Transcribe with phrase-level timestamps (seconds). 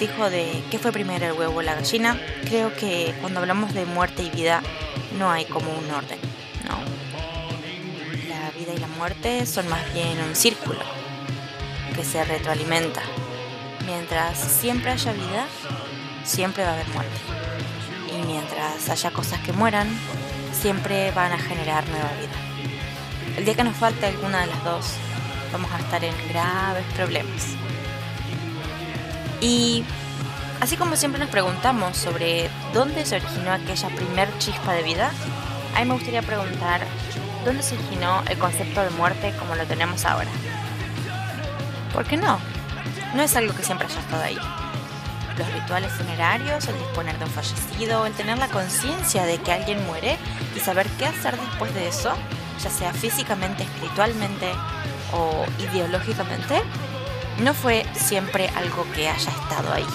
[0.00, 3.84] acertijo de qué fue primero el huevo o la gallina, creo que cuando hablamos de
[3.84, 4.62] muerte y vida
[5.18, 6.18] no hay como un orden,
[6.66, 6.78] ¿no?
[8.26, 10.80] La vida y la muerte son más bien un círculo
[11.94, 13.02] que se retroalimenta.
[13.84, 15.46] Mientras siempre haya vida,
[16.24, 17.20] siempre va a haber muerte.
[18.08, 19.86] Y mientras haya cosas que mueran,
[20.58, 23.36] siempre van a generar nueva vida.
[23.36, 24.94] El día que nos falte alguna de las dos,
[25.52, 27.54] vamos a estar en graves problemas.
[29.40, 29.84] Y
[30.60, 35.10] así como siempre nos preguntamos sobre dónde se originó aquella primer chispa de vida,
[35.74, 36.82] a mí me gustaría preguntar
[37.44, 40.28] dónde se originó el concepto de muerte como lo tenemos ahora.
[41.92, 42.38] ¿Por qué no?
[43.14, 44.38] No es algo que siempre haya estado ahí.
[45.38, 49.84] Los rituales funerarios, el disponer de un fallecido, el tener la conciencia de que alguien
[49.86, 50.18] muere
[50.54, 52.12] y saber qué hacer después de eso,
[52.62, 54.52] ya sea físicamente, espiritualmente
[55.12, 56.62] o ideológicamente,
[57.42, 59.86] no fue siempre algo que haya estado ahí.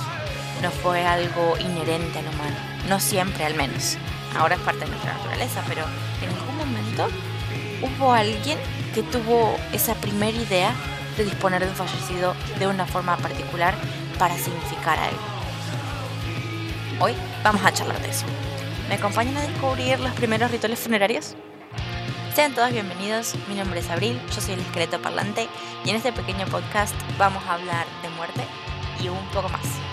[0.62, 2.56] No fue algo inherente al humano.
[2.90, 3.98] No siempre al menos.
[4.38, 5.84] Ahora es parte de nuestra naturaleza, pero
[6.22, 7.08] en algún momento
[7.82, 8.58] hubo alguien
[8.94, 10.74] que tuvo esa primera idea
[11.18, 13.76] de disponer de un fallecido de una forma particular
[14.18, 15.22] para significar algo.
[17.00, 18.26] Hoy vamos a charlar de eso.
[18.90, 21.36] ¿Me acompañan a descubrir los primeros rituales funerarios?
[22.36, 25.48] Sean todos bienvenidos, mi nombre es Abril, yo soy el esqueleto parlante
[25.86, 28.46] y en este pequeño podcast vamos a hablar de muerte
[29.02, 29.85] y un poco más.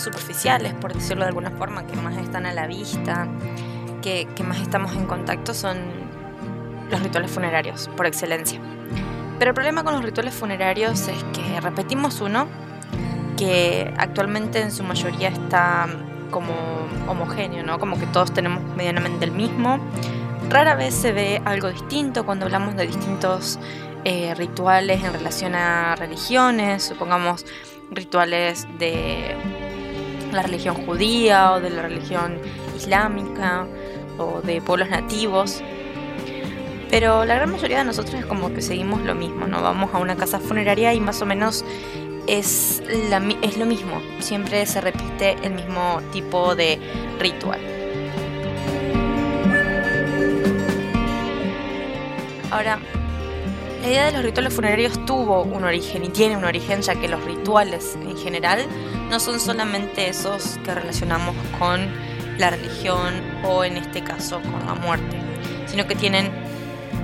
[0.00, 3.28] Más superficiales, por decirlo de alguna forma, que más están a la vista,
[4.02, 5.78] que, más estamos en contacto, son
[6.90, 8.60] los rituales funerarios, por excelencia.
[9.38, 12.48] Pero el problema con los rituales funerarios es que repetimos uno
[13.36, 15.86] que actualmente en su mayoría está
[16.30, 16.52] como
[17.08, 17.78] homogéneo, ¿no?
[17.78, 19.78] Como que todos tenemos medianamente el mismo.
[20.48, 23.58] Rara vez se ve algo distinto cuando hablamos de distintos
[24.04, 27.46] eh, rituales en relación a religiones, supongamos
[27.90, 29.36] rituales de
[30.32, 32.38] la religión judía o de la religión
[32.76, 33.66] islámica
[34.18, 35.62] o de pueblos nativos.
[36.90, 39.62] Pero la gran mayoría de nosotros es como que seguimos lo mismo, ¿no?
[39.62, 41.64] Vamos a una casa funeraria y más o menos
[42.26, 42.82] es,
[43.42, 44.00] es lo mismo.
[44.18, 46.78] Siempre se repite el mismo tipo de
[47.18, 47.60] ritual.
[52.50, 52.80] Ahora,
[53.80, 57.08] la idea de los rituales funerarios tuvo un origen y tiene un origen ya que
[57.08, 58.66] los rituales en general
[59.10, 61.80] no son solamente esos que relacionamos con
[62.38, 63.12] la religión
[63.44, 65.20] o en este caso con la muerte,
[65.66, 66.30] sino que tienen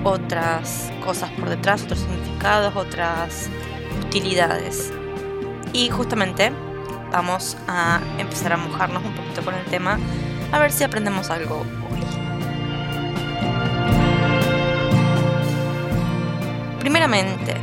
[0.03, 3.49] otras cosas por detrás, otros significados, otras
[4.05, 4.91] utilidades.
[5.73, 6.51] Y justamente
[7.11, 9.99] vamos a empezar a mojarnos un poquito con el tema
[10.51, 11.65] a ver si aprendemos algo
[16.79, 17.53] Primeramente,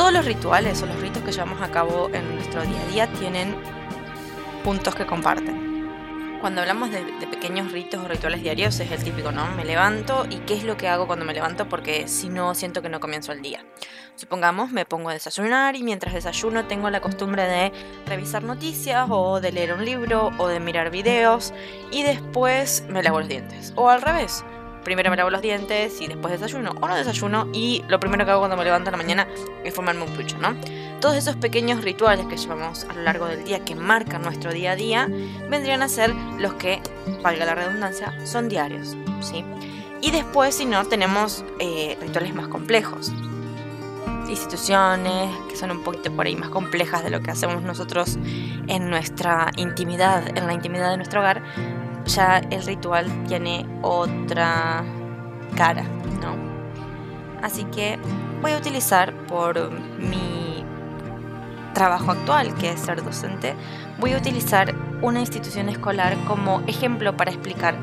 [0.00, 3.12] todos los rituales o los ritos que llevamos a cabo en nuestro día a día
[3.18, 3.54] tienen
[4.64, 6.38] puntos que comparten.
[6.40, 9.46] Cuando hablamos de, pequeños ritos o rituales diarios es el típico, ¿no?
[9.56, 12.80] Me levanto y qué es lo que hago cuando me levanto porque si no siento
[12.80, 13.62] que no comienzo el día.
[14.14, 17.70] Supongamos me pongo a desayunar y mientras desayuno tengo la costumbre de
[18.06, 21.52] revisar noticias o de leer un libro o de mirar videos
[21.90, 23.74] y después me lavo los dientes.
[23.76, 24.46] O al revés,
[24.84, 28.30] primero me lavo los dientes y después desayuno o no desayuno y lo primero que
[28.30, 29.28] hago cuando me levanto en la mañana
[29.64, 30.54] es formarme un pucho, ¿no?
[31.00, 34.72] Todos esos pequeños rituales que llevamos a lo largo del día que marcan nuestro día
[34.72, 35.08] a día
[35.48, 36.80] vendrían a ser los que,
[37.22, 39.44] valga la redundancia, son diarios, ¿sí?
[40.02, 43.12] Y después, si no, tenemos eh, rituales más complejos.
[44.28, 48.16] Instituciones que son un poquito por ahí más complejas de lo que hacemos nosotros
[48.68, 51.42] en nuestra intimidad, en la intimidad de nuestro hogar,
[52.14, 54.84] ya el ritual tiene otra
[55.56, 55.84] cara,
[56.20, 56.34] ¿no?
[57.42, 57.98] Así que
[58.42, 60.64] voy a utilizar por mi
[61.72, 63.54] trabajo actual, que es ser docente,
[63.98, 67.74] voy a utilizar una institución escolar como ejemplo para explicar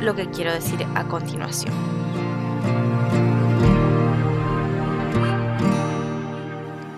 [0.00, 1.74] lo que quiero decir a continuación.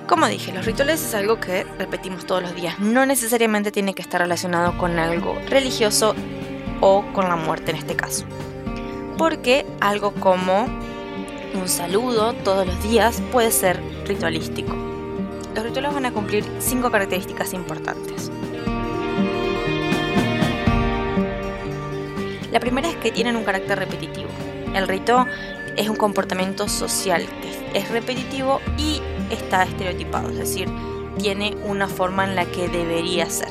[0.06, 2.78] Como dije, los rituales es algo que repetimos todos los días.
[2.78, 6.14] No necesariamente tiene que estar relacionado con algo religioso
[6.80, 8.24] o con la muerte en este caso.
[9.18, 10.66] Porque algo como
[11.54, 14.74] un saludo todos los días puede ser ritualístico.
[15.54, 18.30] Los rituales van a cumplir cinco características importantes.
[22.52, 24.28] La primera es que tienen un carácter repetitivo.
[24.74, 25.26] El rito
[25.76, 29.00] es un comportamiento social que es repetitivo y
[29.30, 30.68] está estereotipado, es decir,
[31.18, 33.50] tiene una forma en la que debería ser.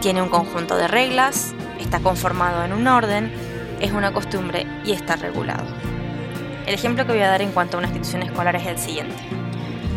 [0.00, 3.32] Tiene un conjunto de reglas, está conformado en un orden,
[3.80, 5.64] es una costumbre y está regulado.
[6.66, 9.16] El ejemplo que voy a dar en cuanto a una institución escolar es el siguiente.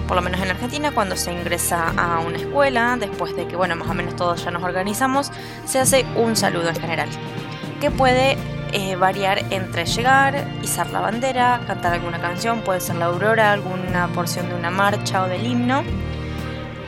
[0.08, 3.76] Por lo menos en Argentina, cuando se ingresa a una escuela, después de que, bueno,
[3.76, 5.32] más o menos todos ya nos organizamos,
[5.66, 7.10] se hace un saludo en general,
[7.80, 8.38] que puede
[8.74, 14.08] eh, variar entre llegar, izar la bandera, cantar alguna canción, puede ser la aurora, alguna
[14.10, 15.84] porción de una marcha o del himno.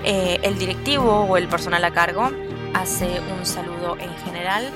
[0.05, 2.29] Eh, el directivo o el personal a cargo
[2.73, 4.69] hace un saludo en general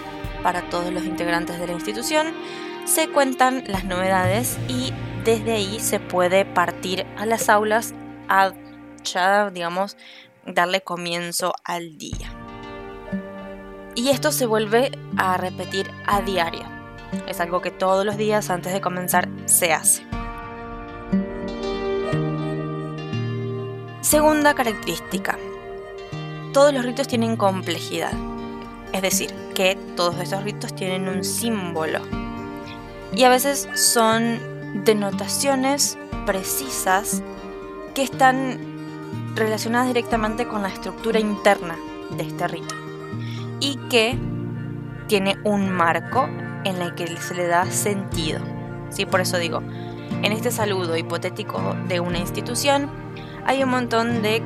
[0.44, 2.34] para todos los integrantes de la institución.
[2.86, 7.94] Se cuentan las novedades y desde ahí se puede partir a las aulas
[8.30, 8.54] a
[9.04, 9.98] ya, digamos,
[10.46, 12.34] darle comienzo al día.
[13.96, 16.64] Y esto se vuelve a repetir a diario.
[17.28, 20.04] Es algo que todos los días antes de comenzar se hace.
[24.02, 25.38] Segunda característica.
[26.54, 28.14] Todos los ritos tienen complejidad.
[28.94, 32.00] Es decir, que todos estos ritos tienen un símbolo.
[33.14, 34.40] Y a veces son
[34.86, 37.22] denotaciones precisas
[37.94, 38.60] que están
[39.36, 41.76] relacionadas directamente con la estructura interna
[42.12, 42.76] de este rito.
[43.60, 44.18] Y que
[45.08, 46.28] tiene un marco
[46.64, 48.40] en la que se le da sentido.
[48.90, 49.06] ¿sí?
[49.06, 49.62] Por eso digo,
[50.22, 52.90] en este saludo hipotético de una institución
[53.46, 54.44] hay un montón de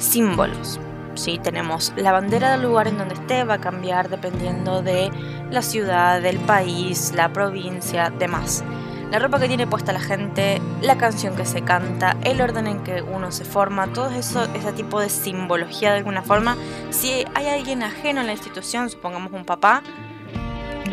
[0.00, 0.80] símbolos.
[1.14, 1.38] ¿sí?
[1.42, 5.10] Tenemos la bandera del lugar en donde esté, va a cambiar dependiendo de
[5.50, 8.64] la ciudad, del país, la provincia, demás.
[9.10, 12.84] La ropa que tiene puesta la gente, la canción que se canta, el orden en
[12.84, 16.56] que uno se forma, todo eso, ese tipo de simbología de alguna forma.
[16.90, 19.82] Si hay alguien ajeno a la institución, supongamos un papá,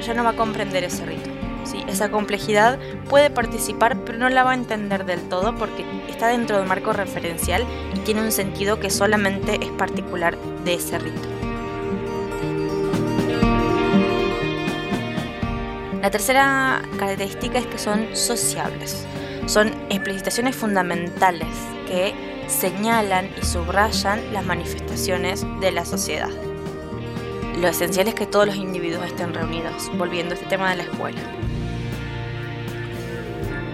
[0.03, 1.36] ya no va a comprender ese rito.
[1.67, 1.83] ¿Sí?
[1.87, 2.79] Esa complejidad
[3.09, 6.93] puede participar, pero no la va a entender del todo porque está dentro del marco
[6.93, 7.65] referencial
[7.95, 11.27] y tiene un sentido que solamente es particular de ese rito.
[16.01, 19.05] La tercera característica es que son sociables.
[19.45, 21.47] Son explicitaciones fundamentales
[21.87, 22.13] que
[22.47, 26.29] señalan y subrayan las manifestaciones de la sociedad.
[27.59, 30.83] Lo esencial es que todos los individuos estén reunidos, volviendo a este tema de la
[30.83, 31.19] escuela.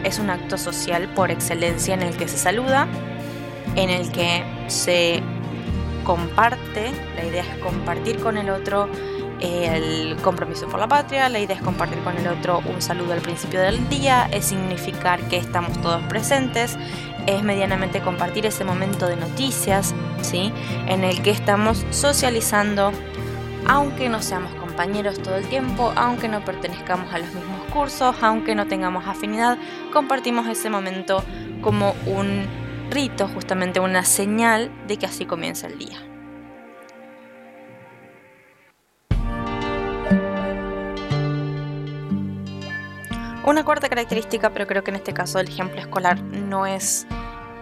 [0.03, 2.88] Es un acto social por excelencia en el que se saluda,
[3.75, 5.22] en el que se
[6.03, 8.89] comparte, la idea es compartir con el otro
[9.43, 13.22] el compromiso por la patria, la idea es compartir con el otro un saludo al
[13.22, 16.77] principio del día, es significar que estamos todos presentes,
[17.27, 20.53] es medianamente compartir ese momento de noticias, ¿sí?
[20.88, 22.91] en el que estamos socializando
[23.65, 28.53] aunque no seamos compañeros todo el tiempo, aunque no pertenezcamos a los mismos cursos, aunque
[28.53, 29.57] no tengamos afinidad,
[29.91, 31.23] compartimos ese momento
[31.61, 32.45] como un
[32.91, 35.97] rito, justamente una señal de que así comienza el día.
[43.45, 47.07] Una cuarta característica, pero creo que en este caso el ejemplo escolar no es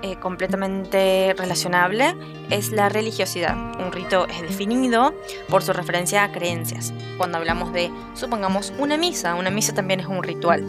[0.01, 2.15] eh, completamente relacionable
[2.49, 3.55] es la religiosidad.
[3.79, 5.13] Un rito es definido
[5.49, 6.93] por su referencia a creencias.
[7.17, 10.65] Cuando hablamos de, supongamos, una misa, una misa también es un ritual.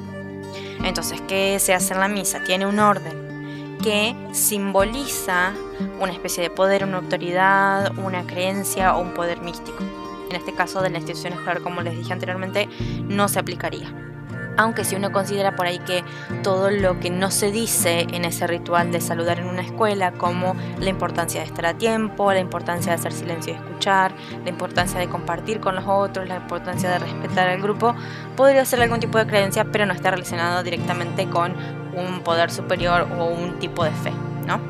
[0.85, 2.45] Entonces, ¿qué se hace en la misa?
[2.45, 5.53] Tiene un orden que simboliza
[6.01, 9.83] una especie de poder, una autoridad, una creencia o un poder místico.
[10.31, 12.69] En este caso de la institución escolar, como les dije anteriormente,
[13.09, 14.12] no se aplicaría
[14.57, 16.05] aunque si uno considera por ahí que
[16.43, 20.55] todo lo que no se dice en ese ritual de saludar en una escuela, como
[20.79, 24.13] la importancia de estar a tiempo, la importancia de hacer silencio y escuchar,
[24.45, 27.95] la importancia de compartir con los otros, la importancia de respetar al grupo,
[28.37, 31.55] podría ser algún tipo de creencia, pero no está relacionado directamente con
[31.95, 34.13] un poder superior o un tipo de fe,
[34.47, 34.61] ¿no?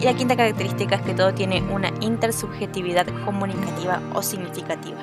[0.00, 4.98] Y la quinta característica es que todo tiene una intersubjetividad comunicativa o significativa.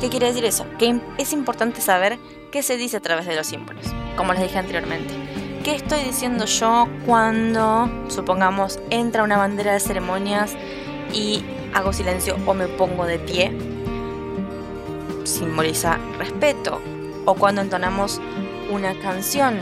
[0.00, 0.66] ¿Qué quiere decir eso?
[0.78, 2.18] Que es importante saber
[2.50, 3.86] qué se dice a través de los símbolos.
[4.16, 5.14] Como les dije anteriormente,
[5.68, 10.56] ¿Qué estoy diciendo yo cuando, supongamos, entra una bandera de ceremonias
[11.12, 13.52] y hago silencio o me pongo de pie?
[15.24, 16.80] Simboliza respeto.
[17.26, 18.18] O cuando entonamos
[18.70, 19.58] una canción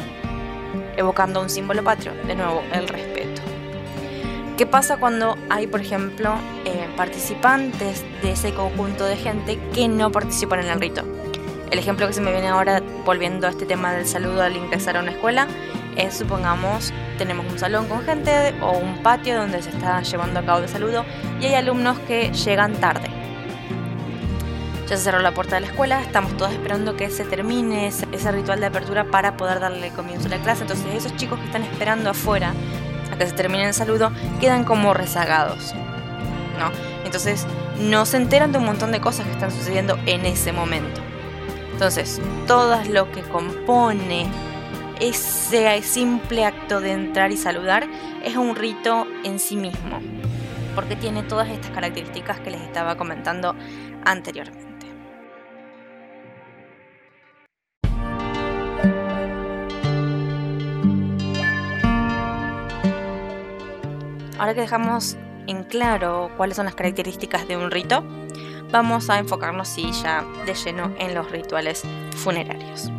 [0.96, 3.42] evocando un símbolo patrio, de nuevo, el respeto.
[4.56, 10.12] ¿Qué pasa cuando hay, por ejemplo, eh, participantes de ese conjunto de gente que no
[10.12, 11.15] participan en el rito?
[11.70, 14.96] El ejemplo que se me viene ahora, volviendo a este tema del saludo al ingresar
[14.96, 15.48] a una escuela,
[15.96, 20.44] es, supongamos, tenemos un salón con gente o un patio donde se está llevando a
[20.44, 21.04] cabo el saludo
[21.40, 23.08] y hay alumnos que llegan tarde.
[24.88, 28.30] Ya se cerró la puerta de la escuela, estamos todos esperando que se termine ese,
[28.30, 30.62] ritual de apertura para poder darle comienzo a la clase.
[30.62, 32.52] Entonces esos chicos que están esperando afuera
[33.10, 35.74] a que se termine el saludo quedan como rezagados.
[36.60, 36.70] ¿no?
[37.04, 37.46] Entonces
[37.80, 41.05] no se enteran de un montón de cosas que están sucediendo en ese momento.
[41.76, 44.26] Entonces, todo lo que compone
[44.98, 47.86] ese simple acto de entrar y saludar
[48.24, 50.00] es un rito en sí mismo,
[50.74, 53.54] porque tiene todas estas características que les estaba comentando
[54.06, 54.86] anteriormente.
[64.38, 68.02] Ahora que dejamos en claro cuáles son las características de un rito,
[68.70, 71.82] vamos a enfocarnos sí ya de lleno en los rituales
[72.16, 72.90] funerarios.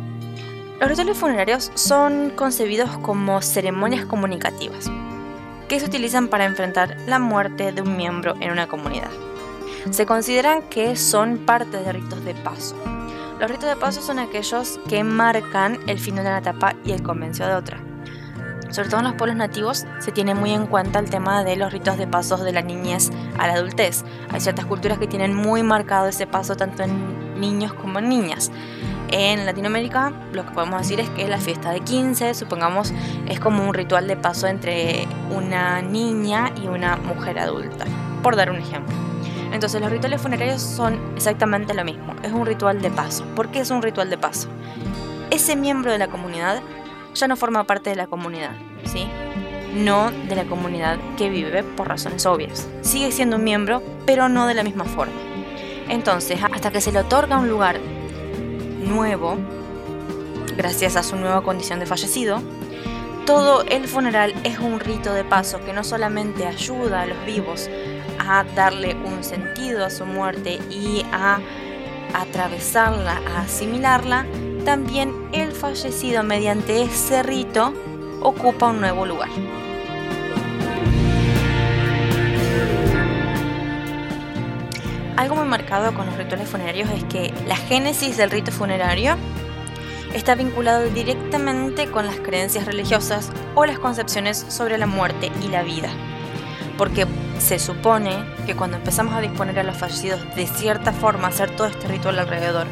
[0.80, 4.90] Los rituales funerarios son concebidos como ceremonias comunicativas
[5.68, 9.10] que se utilizan para enfrentar la muerte de un miembro en una comunidad.
[9.90, 12.74] Se consideran que son parte de ritos de paso.
[13.38, 17.02] Los ritos de paso son aquellos que marcan el final de una etapa y el
[17.02, 17.87] comienzo de otra
[18.70, 21.72] sobre todo en los pueblos nativos, se tiene muy en cuenta el tema de los
[21.72, 24.04] ritos de pasos de la niñez a la adultez.
[24.30, 28.50] Hay ciertas culturas que tienen muy marcado ese paso tanto en niños como en niñas.
[29.10, 32.92] En Latinoamérica lo que podemos decir es que la fiesta de 15, supongamos,
[33.26, 37.86] es como un ritual de paso entre una niña y una mujer adulta,
[38.22, 38.94] por dar un ejemplo.
[39.52, 43.24] Entonces los rituales funerarios son exactamente lo mismo, es un ritual de paso.
[43.34, 44.48] ¿Por qué es un ritual de paso?
[45.30, 46.60] Ese miembro de la comunidad
[47.18, 48.52] ya no forma parte de la comunidad,
[48.84, 49.08] ¿sí?
[49.74, 52.68] No de la comunidad que vive por razones obvias.
[52.82, 55.14] Sigue siendo un miembro, pero no de la misma forma.
[55.88, 57.80] Entonces, hasta que se le otorga un lugar
[58.80, 59.36] nuevo,
[60.56, 62.42] gracias a su nueva condición de fallecido,
[63.26, 67.68] todo el funeral es un rito de paso que no solamente ayuda a los vivos
[68.18, 71.38] a darle un sentido a su muerte y a
[72.14, 74.26] atravesarla, a asimilarla,
[74.64, 77.72] también el fallecido mediante ese rito
[78.20, 79.28] ocupa un nuevo lugar.
[85.16, 89.16] Algo muy marcado con los rituales funerarios es que la génesis del rito funerario
[90.14, 95.62] está vinculado directamente con las creencias religiosas o las concepciones sobre la muerte y la
[95.62, 95.88] vida.
[96.76, 97.06] Porque
[97.40, 98.12] se supone
[98.46, 102.18] que cuando empezamos a disponer a los fallecidos de cierta forma, hacer todo este ritual
[102.18, 102.66] alrededor,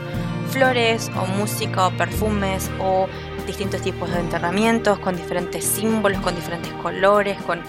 [0.46, 3.06] flores o música o perfumes o
[3.46, 7.60] distintos tipos de enterramientos con diferentes símbolos, con diferentes colores, con...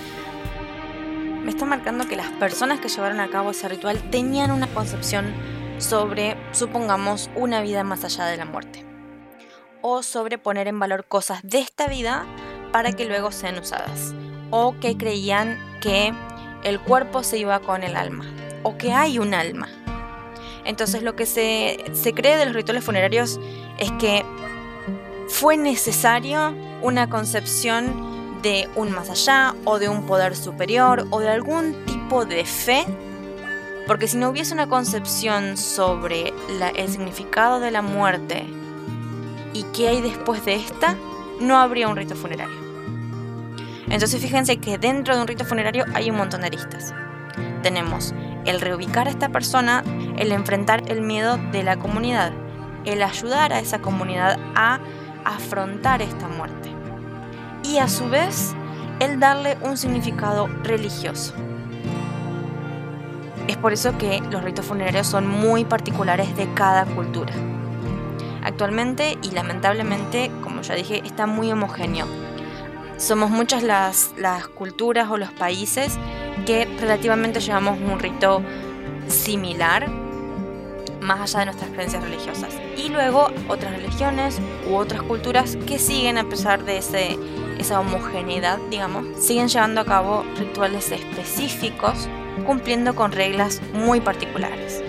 [1.43, 5.33] Me está marcando que las personas que llevaron a cabo ese ritual tenían una concepción
[5.77, 8.85] sobre, supongamos, una vida más allá de la muerte.
[9.81, 12.25] O sobre poner en valor cosas de esta vida
[12.71, 14.13] para que luego sean usadas.
[14.49, 16.13] O que creían que
[16.63, 18.25] el cuerpo se iba con el alma.
[18.63, 19.69] O que hay un alma
[20.67, 23.39] entonces lo que se, cree de los rituales funerarios
[23.77, 24.25] es que
[25.29, 31.29] fue necesario una concepción de un más allá o de un poder superior o de
[31.29, 32.85] algún tipo de fe,
[33.87, 36.33] porque si no hubiese una concepción sobre
[36.75, 38.45] el significado de la muerte
[39.53, 40.97] y qué hay después de esta,
[41.39, 42.57] no habría un rito funerario.
[43.89, 46.93] Entonces fíjense que dentro de un rito funerario hay un montón de aristas.
[47.63, 48.13] Tenemos
[48.47, 49.83] el reubicar a esta persona,
[50.17, 52.31] el enfrentar el miedo de la comunidad,
[52.85, 54.79] el ayudar a esa comunidad a
[55.23, 56.69] afrontar esta muerte.
[57.63, 58.55] Y a su vez,
[58.99, 61.33] el darle un significado religioso.
[63.47, 67.33] Es por eso que los ritos funerarios son muy particulares de cada cultura.
[68.43, 72.07] Actualmente y lamentablemente, como ya dije, está muy homogéneo.
[72.97, 74.13] Somos muchas las,
[74.55, 75.97] culturas o los países
[76.45, 78.41] que relativamente llevamos un rito
[79.07, 79.87] similar
[81.01, 82.53] más allá de nuestras creencias religiosas.
[82.75, 84.39] Y luego otras religiones
[84.69, 87.17] u otras culturas que siguen, a pesar de ese,
[87.57, 92.09] esa homogeneidad, digamos, siguen llevando a cabo rituales específicos
[92.45, 94.83] cumpliendo con reglas muy particulares.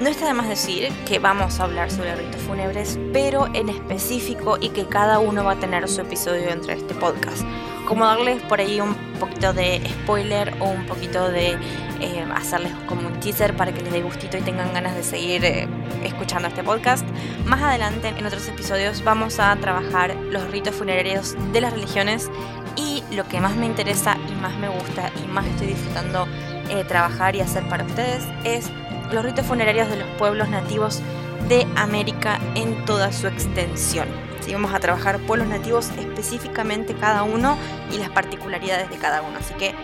[0.00, 4.56] No está de más decir que vamos a hablar sobre ritos fúnebres, pero en específico
[4.58, 7.42] y que cada uno va a tener su episodio dentro de este podcast.
[7.86, 11.58] Como darles por ahí un poquito de spoiler o un poquito de
[12.00, 15.44] eh, hacerles como un teaser para que les dé gustito y tengan ganas de seguir
[15.44, 15.68] eh,
[16.02, 17.06] escuchando este podcast.
[17.44, 22.30] Más adelante, en otros episodios, vamos a trabajar los ritos funerarios de las religiones
[22.74, 26.26] y lo que más me interesa y más me gusta y más estoy disfrutando
[26.70, 28.70] eh, trabajar y hacer para ustedes es
[29.12, 31.00] los ritos funerarios de los pueblos nativos
[31.48, 34.08] de América en toda su extensión.
[34.40, 37.58] Sí, vamos a trabajar pueblos nativos específicamente cada uno
[37.92, 39.38] y las particularidades de cada uno.
[39.38, 39.74] Así que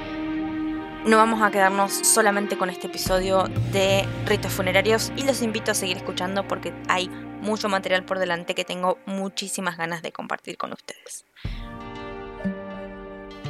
[1.05, 5.75] no vamos a quedarnos solamente con este episodio de ritos funerarios y los invito a
[5.75, 10.73] seguir escuchando porque hay mucho material por delante que tengo muchísimas ganas de compartir con
[10.73, 11.25] ustedes.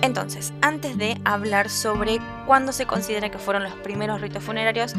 [0.03, 4.95] Entonces, antes de hablar sobre cuándo se considera que fueron los primeros ritos funerarios,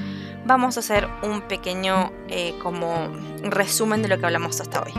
[0.48, 3.10] vamos a hacer un pequeño eh, como
[3.42, 4.94] resumen de lo que hablamos hasta hoy.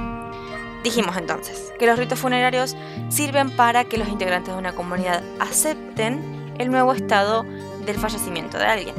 [0.84, 2.76] Dijimos entonces que los ritos funerarios
[3.08, 7.44] sirven para que los integrantes de una comunidad acepten el nuevo estado
[7.84, 8.94] del fallecimiento de alguien.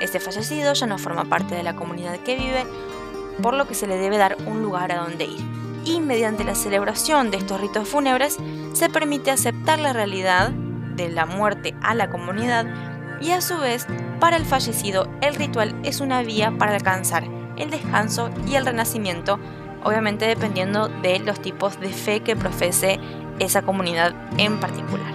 [0.00, 2.64] Este fallecido ya no forma parte de la comunidad que vive,
[3.42, 6.54] por lo que se le debe dar un lugar a donde ir y mediante la
[6.54, 8.36] celebración de estos ritos fúnebres
[8.72, 12.66] se permite aceptar la realidad de la muerte a la comunidad
[13.20, 13.86] y a su vez
[14.18, 17.24] para el fallecido el ritual es una vía para alcanzar
[17.56, 19.38] el descanso y el renacimiento,
[19.84, 22.98] obviamente dependiendo de los tipos de fe que profese
[23.38, 25.12] esa comunidad en particular.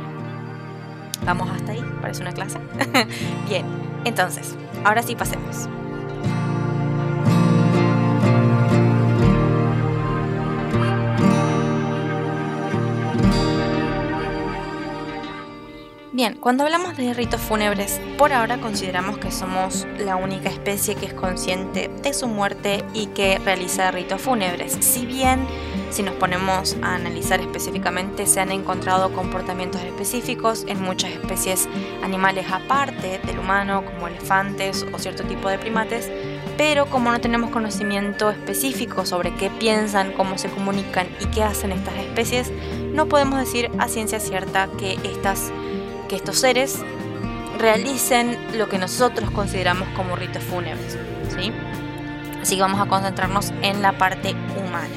[1.26, 1.84] ¿Vamos hasta ahí?
[2.02, 2.60] ¿Parece una clase?
[3.50, 3.66] Bien,
[4.04, 5.68] entonces, ahora sí pasemos.
[16.16, 21.08] Bien, cuando hablamos de ritos fúnebres, por ahora consideramos que somos la única especie que
[21.08, 24.78] es consciente de su muerte y que realiza ritos fúnebres.
[24.80, 25.46] Si bien,
[25.90, 31.68] si nos ponemos a analizar específicamente, se han encontrado comportamientos específicos en muchas especies
[32.02, 36.10] animales aparte del humano, como elefantes o cierto tipo de primates,
[36.56, 41.74] pero como no tenemos conocimiento específico sobre qué piensan, cómo se comunican y qué hacen
[41.74, 42.54] estas especies,
[42.94, 45.52] no podemos decir a ciencia cierta que estas
[46.08, 46.84] que estos seres
[47.58, 50.98] realicen lo que nosotros consideramos como ritos fúnebres.
[51.30, 51.52] ¿sí?
[52.42, 54.96] Así que vamos a concentrarnos en la parte humana.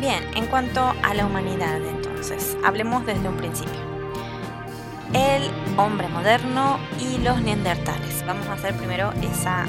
[0.00, 3.88] Bien, en cuanto a la humanidad entonces, hablemos desde un principio.
[5.12, 8.24] El hombre moderno y los neandertales.
[8.26, 9.66] Vamos a hacer primero esa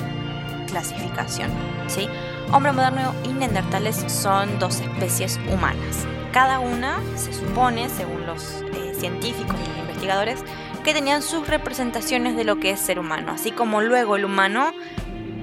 [0.67, 1.49] clasificación.
[1.87, 2.07] ¿sí?
[2.51, 6.05] Hombre moderno y neandertales son dos especies humanas.
[6.31, 10.43] Cada una se supone, según los eh, científicos y los investigadores,
[10.83, 14.71] que tenían sus representaciones de lo que es ser humano, así como luego el humano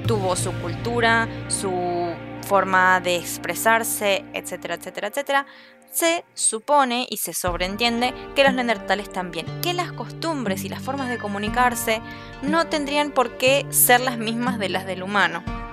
[0.06, 2.14] tuvo su cultura, su
[2.46, 5.46] forma de expresarse, etcétera, etcétera, etcétera,
[5.90, 11.08] se supone y se sobreentiende que los neandertales también, que las costumbres y las formas
[11.08, 12.00] de comunicarse
[12.42, 15.65] no tendrían por qué ser las mismas de las del humano.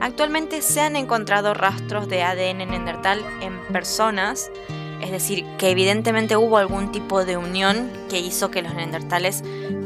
[0.00, 4.50] Actualmente se han encontrado rastros de ADN neandertal en personas,
[5.00, 9.42] es decir, que evidentemente hubo algún tipo de unión que hizo que los neandertales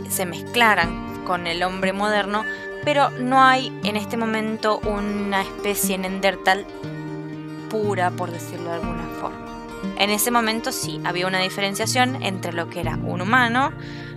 [0.08, 2.44] se mezclaran con el hombre moderno,
[2.84, 6.66] pero no hay en este momento una especie neandertal
[7.70, 9.42] pura, por decirlo de alguna forma.
[9.98, 13.72] En ese momento sí, había una diferenciación entre lo que era un humano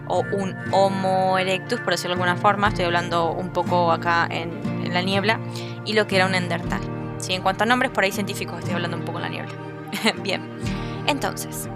[0.07, 4.75] o un Homo erectus, por decirlo de alguna forma, estoy hablando un poco acá en,
[4.93, 5.39] la niebla
[5.83, 6.79] y lo que era un endertal.
[7.17, 7.33] ¿Sí?
[7.33, 9.51] En cuanto a nombres, por ahí científicos estoy hablando un poco en la niebla.
[10.23, 10.41] Bien,
[11.07, 11.67] entonces,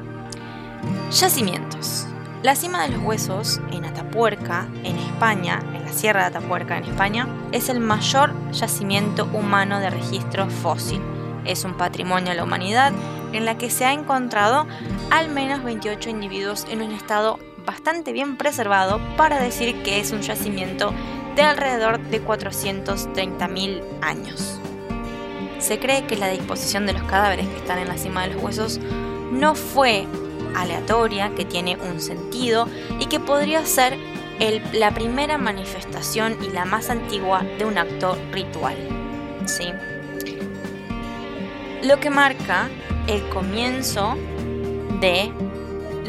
[1.12, 2.08] yacimientos.
[2.42, 6.86] La cima de los huesos en Atapuerca, en España, en la Sierra de Atapuerca, en
[6.86, 11.02] España, es el mayor yacimiento humano de registro fósil.
[11.44, 12.94] Es un patrimonio de la humanidad
[13.34, 14.68] en la que se ha encontrado
[15.12, 20.22] al menos 28 individuos en un estado bastante bien preservado para decir que es un
[20.22, 20.93] yacimiento
[21.36, 24.60] de alrededor de 430.000 años.
[25.60, 28.43] Se cree que la disposición de los cadáveres que están en la cima de los
[28.43, 28.80] huesos
[29.32, 30.08] no fue
[30.56, 32.67] aleatoria, que tiene un sentido
[33.00, 33.98] y que podría ser
[34.74, 38.78] la primera manifestación y la más antigua de un acto ritual.
[39.45, 39.72] ¿sí?
[41.84, 42.69] Lo que marca
[43.08, 44.15] el comienzo
[45.02, 45.32] de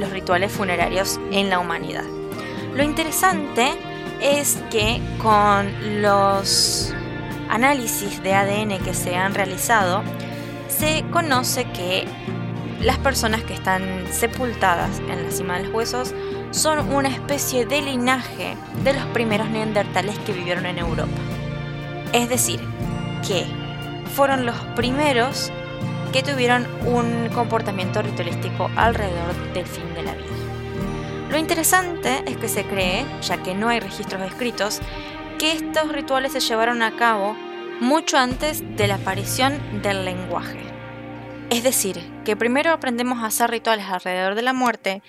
[0.00, 2.04] los rituales funerarios en la humanidad.
[2.74, 3.72] Lo interesante
[4.20, 6.92] es que con los
[7.48, 10.02] análisis de ADN que se han realizado,
[10.68, 12.06] se conoce que
[12.80, 16.14] las personas que están sepultadas en la cima de los huesos
[16.50, 21.12] son una especie de linaje de los primeros neandertales que vivieron en Europa.
[22.12, 22.60] Es decir,
[23.26, 23.44] que
[24.14, 25.52] fueron los primeros
[26.12, 30.26] que tuvieron un comportamiento ritualístico alrededor del fin de la vida.
[31.30, 34.80] Lo interesante es que se cree, ya que no hay registros escritos,
[35.38, 37.36] que estos rituales se llevaron a cabo
[37.80, 40.60] mucho antes de la aparición del lenguaje.
[41.50, 45.02] Es decir, que primero aprendemos a hacer rituales alrededor de la muerte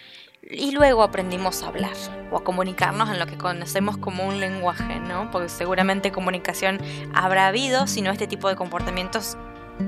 [0.43, 1.93] y luego aprendimos a hablar
[2.31, 5.29] o a comunicarnos en lo que conocemos como un lenguaje, ¿no?
[5.31, 6.79] Porque seguramente comunicación
[7.13, 9.37] habrá habido, si no este tipo de comportamientos,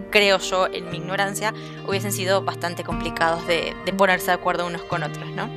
[0.09, 1.53] creo yo, en mi ignorancia,
[1.87, 5.49] hubiesen sido bastante complicados de, ponerse de acuerdo unos con otros, ¿no?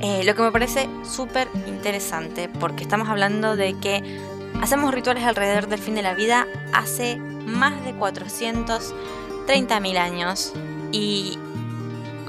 [0.00, 4.20] Eh, lo que me parece súper interesante, porque estamos hablando de que
[4.60, 10.52] hacemos rituales alrededor del fin de la vida hace más de 430.000 años
[10.92, 11.38] y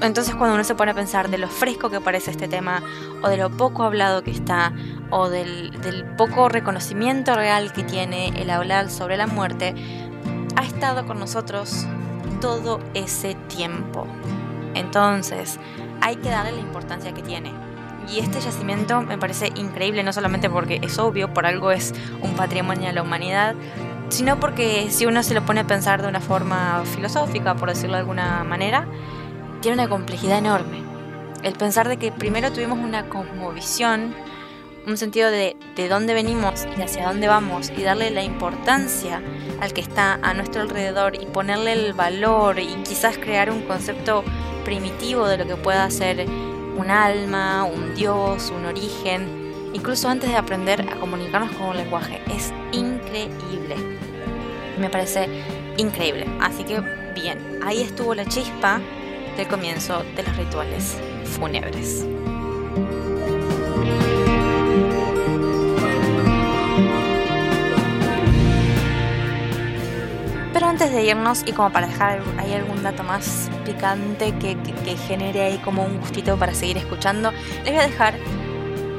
[0.00, 2.82] entonces cuando uno se pone a pensar de lo fresco que parece este tema,
[3.22, 4.72] o de lo poco hablado que está,
[5.10, 5.72] o del,
[6.16, 9.74] poco reconocimiento real que tiene el hablar sobre la muerte,
[10.56, 11.86] ha estado con nosotros
[12.40, 14.06] todo ese tiempo.
[14.74, 15.58] Entonces,
[16.00, 17.52] hay que darle la importancia que tiene.
[18.10, 22.34] Y este yacimiento me parece increíble, no solamente porque es obvio, por algo es un
[22.34, 23.54] patrimonio de la humanidad,
[24.08, 27.96] sino porque si uno se lo pone a pensar de una forma filosófica, por decirlo
[27.96, 28.86] de alguna manera,
[29.60, 30.82] tiene una complejidad enorme.
[31.42, 34.14] El pensar de que primero tuvimos una cosmovisión,
[34.88, 39.22] un sentido de, de dónde venimos y hacia dónde vamos y darle la importancia
[39.60, 44.24] al que está a nuestro alrededor y ponerle el valor y quizás crear un concepto
[44.64, 46.26] primitivo de lo que pueda ser
[46.78, 52.22] un alma, un dios, un origen, incluso antes de aprender a comunicarnos con un lenguaje.
[52.34, 53.76] Es increíble.
[54.78, 55.28] Me parece
[55.76, 56.26] increíble.
[56.40, 56.80] Así que
[57.14, 58.80] bien, ahí estuvo la chispa
[59.36, 62.06] del comienzo de los rituales fúnebres.
[70.80, 74.56] Antes de irnos, y como para dejar ahí algún dato más picante que,
[75.08, 77.32] genere ahí como un gustito para seguir escuchando,
[77.64, 78.14] les voy a dejar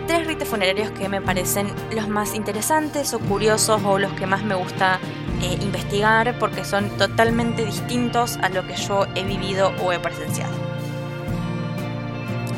[0.05, 4.43] tres ritos funerarios que me parecen los más interesantes o curiosos o los que más
[4.43, 4.99] me gusta
[5.41, 10.51] eh, investigar porque son totalmente distintos a lo que yo he vivido o he presenciado.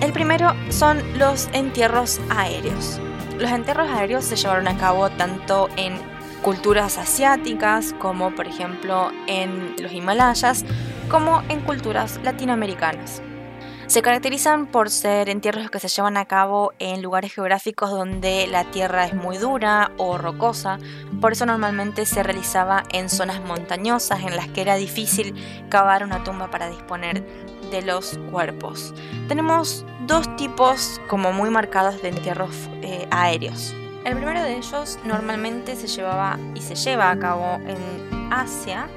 [0.01, 2.99] El primero son los entierros aéreos.
[3.37, 6.10] Los entierros aéreos se llevaron a cabo tanto en
[6.41, 10.65] culturas asiáticas como por ejemplo en los Himalayas
[11.09, 13.21] como en culturas latinoamericanas.
[13.91, 18.63] Se caracterizan por ser entierros que se llevan a cabo en lugares geográficos donde la
[18.71, 20.79] tierra es muy dura o rocosa,
[21.19, 25.35] por eso normalmente se realizaba en zonas montañosas en las que era difícil
[25.67, 27.21] cavar una tumba para disponer
[27.69, 28.93] de los cuerpos.
[29.27, 33.75] Tenemos dos tipos como muy marcados de entierros eh, aéreos.
[34.03, 38.87] El primero de ellos normalmente se llevaba y se lleva a cabo en Asia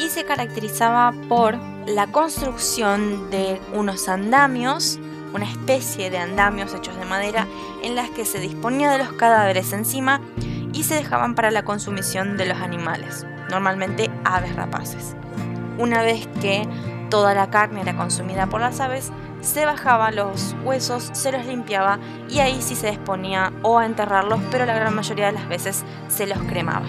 [0.00, 4.98] y se caracterizaba por la construcción de unos andamios,
[5.32, 7.46] una especie de andamios hechos de madera
[7.84, 10.20] en las que se disponía de los cadáveres encima
[10.72, 15.14] y se dejaban para la consumición de los animales, normalmente aves rapaces.
[15.78, 16.68] Una vez que
[17.10, 19.12] toda la carne era consumida por las aves,
[19.46, 24.40] se bajaba los huesos, se los limpiaba y ahí sí se disponía o a enterrarlos,
[24.50, 26.86] pero la gran mayoría de las veces se los cremaba.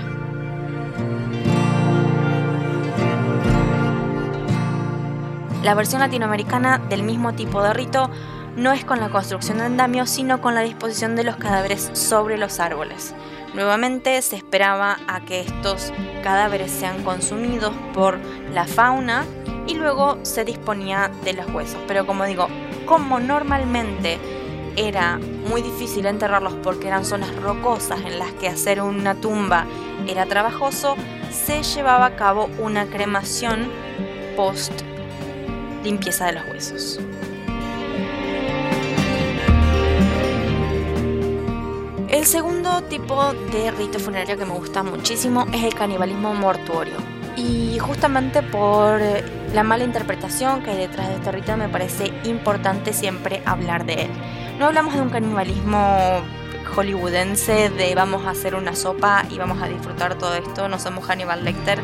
[5.63, 8.09] La versión latinoamericana del mismo tipo de rito
[8.55, 12.37] no es con la construcción de andamios, sino con la disposición de los cadáveres sobre
[12.37, 13.13] los árboles.
[13.53, 15.93] Nuevamente se esperaba a que estos
[16.23, 18.17] cadáveres sean consumidos por
[18.53, 19.25] la fauna
[19.67, 21.80] y luego se disponía de los huesos.
[21.88, 22.47] Pero como digo,
[22.86, 24.17] como normalmente
[24.75, 29.65] era muy difícil enterrarlos porque eran zonas rocosas en las que hacer una tumba
[30.08, 30.95] era trabajoso,
[31.32, 33.69] se llevaba a cabo una cremación
[34.36, 34.71] post
[35.84, 36.99] limpieza de los huesos.
[42.10, 47.16] El segundo tipo de rito funerario que me gusta muchísimo es el canibalismo mortuorio.
[47.38, 49.00] Y justamente por
[49.54, 54.06] la mala interpretación que hay detrás de este rito me parece importante siempre hablar de
[54.06, 54.10] él.
[54.60, 56.21] No hablamos de un canibalismo
[56.76, 61.06] hollywoodense de vamos a hacer una sopa y vamos a disfrutar todo esto, no somos
[61.06, 61.80] Hannibal Lecter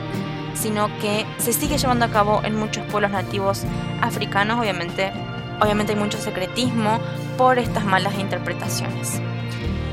[0.55, 3.63] sino que se sigue llevando a cabo en muchos pueblos nativos
[4.01, 5.11] africanos, obviamente,
[5.59, 6.99] obviamente hay mucho secretismo
[7.37, 9.19] por estas malas interpretaciones.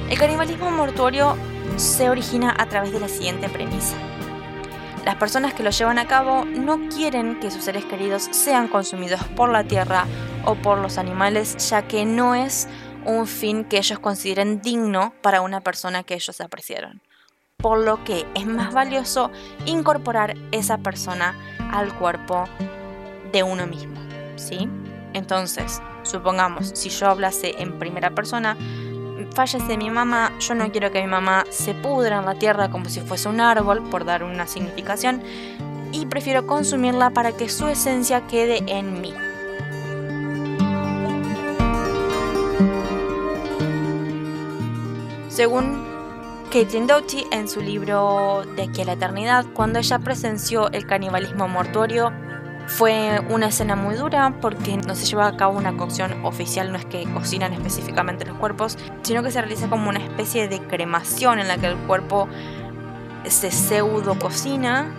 [0.08, 1.36] El canibalismo mortuorio
[1.76, 3.96] se origina a través de la siguiente premisa.
[5.10, 9.20] Las personas que lo llevan a cabo no quieren que sus seres queridos sean consumidos
[9.34, 10.06] por la tierra
[10.44, 12.68] o por los animales, ya que no es
[13.04, 17.02] un fin que ellos consideren digno para una persona que ellos apreciaron.
[17.56, 19.32] Por lo que es más valioso
[19.66, 21.34] incorporar esa persona
[21.72, 22.44] al cuerpo
[23.32, 24.00] de uno mismo,
[24.36, 24.68] ¿sí?
[25.12, 28.56] Entonces, supongamos, si yo hablase en primera persona,
[29.34, 32.88] fallece mi mamá, yo no quiero que mi mamá se pudra en la tierra como
[32.88, 35.22] si fuese un árbol, por dar una significación,
[35.92, 39.14] y prefiero consumirla para que su esencia quede en mí.
[45.28, 45.88] Según
[46.52, 51.48] Caitlin Doughty, en su libro De aquí a la eternidad, cuando ella presenció el canibalismo
[51.48, 52.12] mortuorio,
[52.70, 56.78] fue una escena muy dura porque no se lleva a cabo una cocción oficial, no
[56.78, 61.40] es que cocinan específicamente los cuerpos, sino que se realiza como una especie de cremación
[61.40, 62.28] en la que el cuerpo
[63.24, 64.94] se pseudo cocina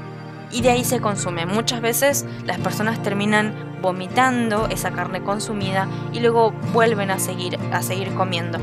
[0.51, 1.45] y de ahí se consume.
[1.45, 7.81] Muchas veces las personas terminan vomitando esa carne consumida y luego vuelven a seguir, a
[7.81, 8.59] seguir comiendo.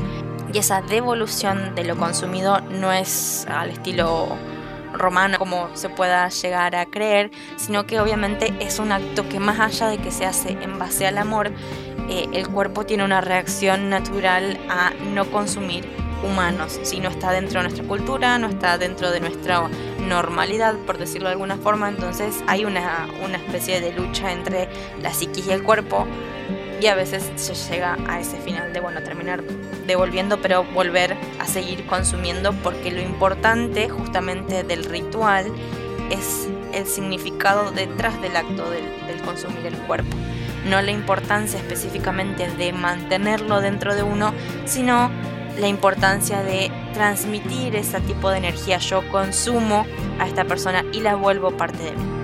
[0.53, 4.37] Y esa devolución de lo consumido no es al estilo
[4.99, 9.59] romano como se pueda llegar a creer, sino que obviamente es un acto que más
[9.59, 11.51] allá de que se hace en base al amor,
[12.09, 15.85] eh, el cuerpo tiene una reacción natural a no consumir
[16.23, 19.69] humanos, si no está dentro de nuestra cultura, no está dentro de nuestra
[20.07, 24.67] normalidad, por decirlo de alguna forma, entonces hay una, una especie de lucha entre
[25.01, 26.05] la psiquis y el cuerpo
[26.81, 29.43] y a veces se llega a ese final de, bueno, terminar
[29.85, 35.51] devolviendo, pero volver a seguir consumiendo, porque lo importante justamente del ritual
[36.09, 40.15] es el significado detrás del acto del, del consumir el cuerpo.
[40.65, 44.33] No la importancia específicamente de mantenerlo dentro de uno,
[44.65, 45.09] sino
[45.57, 48.77] la importancia de transmitir ese tipo de energía.
[48.77, 49.85] Yo consumo
[50.19, 52.18] a esta persona y la vuelvo parte de mí.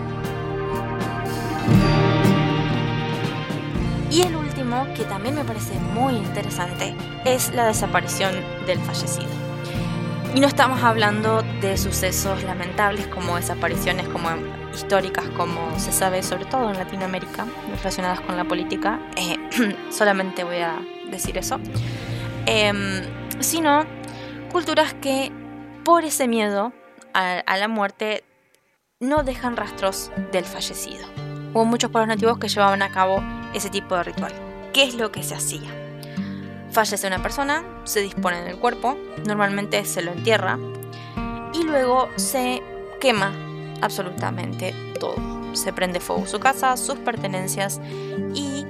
[4.96, 6.96] Que también me parece muy interesante
[7.26, 8.34] es la desaparición
[8.66, 9.30] del fallecido.
[10.36, 14.30] Y no estamos hablando de sucesos lamentables como desapariciones como
[14.74, 17.46] históricas como se sabe sobre todo en Latinoamérica
[17.78, 19.00] relacionadas con la política.
[19.16, 19.38] Eh,
[19.90, 21.60] solamente voy a decir eso.
[22.46, 23.02] Em,
[23.40, 23.86] sino
[24.52, 25.32] culturas que
[25.86, 26.74] por ese miedo
[27.14, 28.24] a, a la muerte
[29.00, 31.06] no dejan rastros del fallecido.
[31.54, 34.34] Hubo muchos pueblos nativos que llevaban a cabo ese tipo de ritual.
[34.76, 35.74] ¿Qué es lo que se hacía?
[36.70, 40.60] Fallece una persona, se dispone del cuerpo, normalmente se lo entierra
[41.54, 42.62] y luego se
[43.00, 43.32] quema
[43.82, 45.16] absolutamente todo.
[45.54, 47.80] Se prende fuego su casa, sus pertenencias
[48.34, 48.66] y,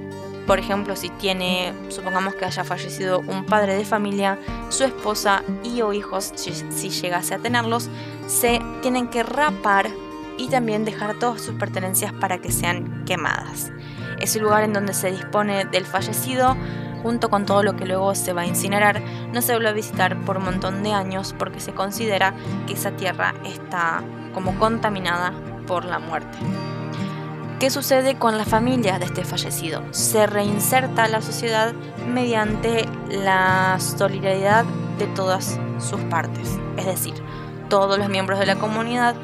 [0.46, 4.38] por ejemplo, si tiene, supongamos que haya fallecido un padre de familia,
[4.68, 7.88] su esposa y o hijos, si, si llegase a tenerlos,
[8.28, 9.90] se tienen que rapar
[10.38, 13.72] y también dejar todas sus pertenencias para que sean quemadas
[14.18, 16.56] es el lugar en donde se dispone del fallecido
[17.02, 19.00] junto con todo lo que luego se va a incinerar,
[19.32, 22.34] no se vuelve a visitar por un montón de años porque se considera
[22.66, 24.02] que esa tierra está
[24.34, 25.32] como contaminada
[25.66, 26.38] por la muerte.
[27.60, 29.82] ¿Qué sucede con la familia de este fallecido?
[29.92, 31.72] Se reinserta a la sociedad
[32.06, 34.64] mediante la solidaridad
[34.98, 37.14] de todas sus partes, es decir,
[37.68, 39.14] todos los miembros de la comunidad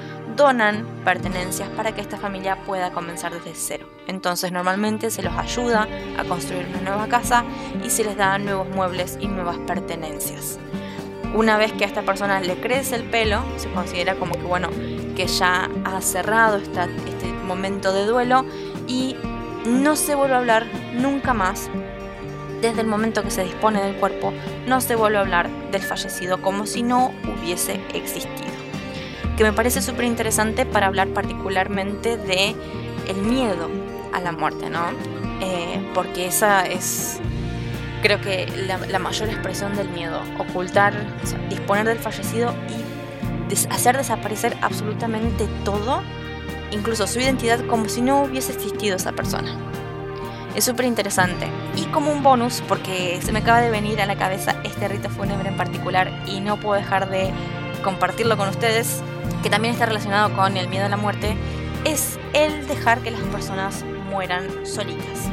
[0.42, 3.86] donan pertenencias para que esta familia pueda comenzar desde cero.
[4.08, 5.86] Entonces normalmente se los ayuda
[6.18, 7.44] a construir una nueva casa
[7.84, 10.58] y se les da nuevos muebles y nuevas pertenencias.
[11.34, 14.68] Una vez que a esta persona le crece el pelo, se considera como que bueno,
[15.14, 18.44] que ya ha cerrado este momento de duelo
[18.88, 19.16] y
[19.64, 21.70] no se vuelve a hablar nunca más.
[22.60, 24.32] Desde el momento que se dispone del cuerpo,
[24.66, 28.51] no se vuelve a hablar del fallecido como si no hubiese existido
[29.36, 32.54] que me parece súper interesante para hablar particularmente de
[33.08, 33.68] el miedo
[34.12, 34.84] a la muerte, ¿no?
[35.40, 37.18] Eh, porque esa es,
[38.02, 40.94] creo que la, mayor expresión del miedo, ocultar,
[41.48, 46.02] disponer del fallecido y hacer desaparecer absolutamente todo,
[46.70, 49.56] incluso su identidad, como si no hubiese existido esa persona.
[50.54, 51.48] Es súper interesante.
[51.76, 55.08] Y como un bonus, porque se me acaba de venir a la cabeza este rito
[55.08, 57.32] fúnebre en particular y no puedo dejar de
[57.82, 59.02] compartirlo con ustedes,
[59.42, 61.36] que también está relacionado con el miedo a la muerte,
[61.84, 65.28] es el dejar que las personas mueran solitas.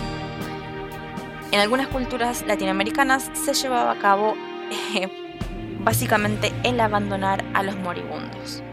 [1.51, 4.35] En algunas culturas latinoamericanas se llevaba a cabo
[4.95, 5.09] eh,
[5.79, 8.63] básicamente el abandonar a los moribundos.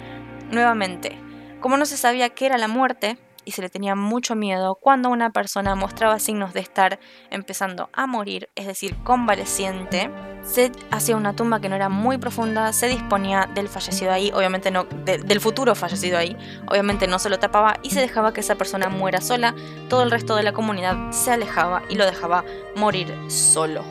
[0.50, 1.18] Nuevamente,
[1.60, 5.08] como no se sabía qué era la muerte, y se le tenía mucho miedo cuando
[5.08, 6.98] una persona mostraba signos de estar
[7.30, 10.10] empezando a morir, es decir, convaleciente.
[10.42, 14.70] Se hacía una tumba que no era muy profunda, se disponía del fallecido ahí, obviamente
[14.70, 16.36] no, del futuro fallecido ahí,
[16.68, 19.54] obviamente no se lo tapaba y se dejaba que esa persona muera sola,
[19.88, 23.84] todo el resto de la comunidad se alejaba y lo dejaba morir solo.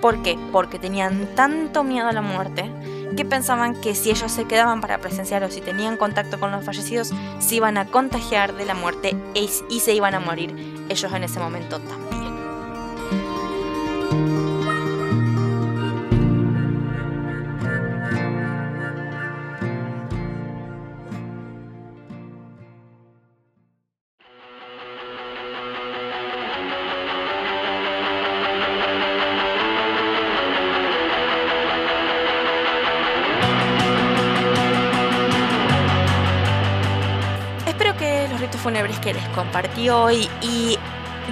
[0.00, 0.38] ¿Por qué?
[0.52, 2.70] Porque tenían tanto miedo a la muerte
[3.14, 6.64] que pensaban que si ellos se quedaban para presenciar o si tenían contacto con los
[6.64, 10.54] fallecidos, se iban a contagiar de la muerte y se iban a morir
[10.88, 12.05] ellos en ese momento también.
[39.62, 40.78] Les compartí hoy y,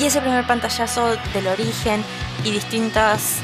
[0.00, 2.02] ese primer pantallazo del origen
[2.42, 3.38] y distintas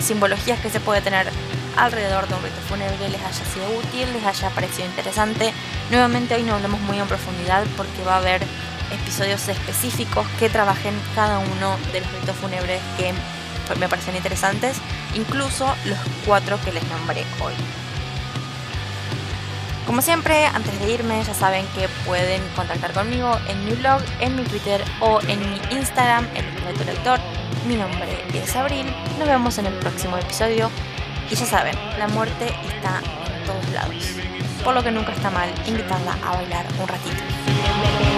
[0.00, 1.28] simbologías que se puede tener
[1.76, 5.52] alrededor de un rito fúnebre les haya sido útil, les haya parecido interesante.
[5.90, 8.42] Nuevamente hoy no hablamos muy en profundidad porque va a haber
[8.90, 13.14] episodios específicos que trabajen cada uno de los ritos fúnebres que
[13.78, 14.76] me parecen interesantes,
[15.14, 17.54] incluso los cuatro que les nombré hoy.
[19.86, 24.36] Como siempre, antes de irme, ya saben que pueden contactar conmigo en mi blog, en
[24.36, 27.20] mi Twitter o en mi Instagram, el Esqueleto Lector.
[27.66, 28.86] Mi nombre es Abril.
[29.18, 30.70] Nos vemos en el próximo episodio.
[31.30, 33.00] Y ya saben, la muerte está
[33.34, 34.04] en todos lados.
[34.62, 38.11] Por lo que nunca está mal invitarla a bailar un ratito.